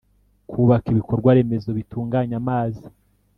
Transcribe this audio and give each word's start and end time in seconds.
kubaka 0.49 0.85
ibikorwaremezo 0.93 1.69
bitunganya 1.77 2.35
amazi 2.41 2.85